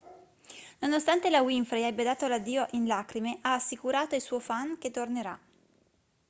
nonostante 0.79 1.29
la 1.29 1.43
winfrey 1.43 1.83
abbia 1.83 2.03
dato 2.05 2.25
l'addio 2.27 2.65
in 2.71 2.87
lacrime 2.87 3.37
ha 3.41 3.53
assicurato 3.53 4.15
ai 4.15 4.21
suo 4.21 4.39
fan 4.39 4.79
che 4.79 4.89
tornerà 4.89 5.39